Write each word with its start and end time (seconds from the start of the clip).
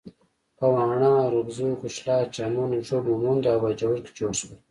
په 0.57 0.65
واڼه، 0.73 1.11
ارکزو، 1.27 1.69
کچلاک، 1.81 2.25
چمن، 2.35 2.71
ږوب، 2.87 3.03
مومندو 3.11 3.47
او 3.53 3.59
باجوړ 3.63 3.95
کې 4.03 4.11
جوړ 4.17 4.31
شول. 4.39 4.53